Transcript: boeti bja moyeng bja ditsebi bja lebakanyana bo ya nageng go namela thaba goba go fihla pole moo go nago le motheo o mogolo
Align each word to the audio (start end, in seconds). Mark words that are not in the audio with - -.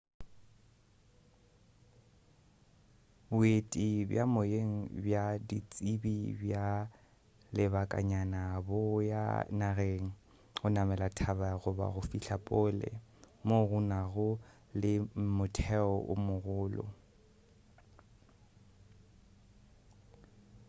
boeti 3.35 3.87
bja 4.09 4.23
moyeng 4.33 4.73
bja 5.03 5.23
ditsebi 5.47 6.17
bja 6.39 6.65
lebakanyana 7.55 8.41
bo 8.67 8.79
ya 9.11 9.23
nageng 9.59 10.05
go 10.59 10.67
namela 10.75 11.07
thaba 11.17 11.49
goba 11.61 11.85
go 11.93 12.01
fihla 12.09 12.37
pole 12.47 12.89
moo 13.47 13.63
go 13.69 13.79
nago 13.91 14.29
le 14.81 14.91
motheo 15.35 15.91
o 16.13 16.15
mogolo 16.25 16.85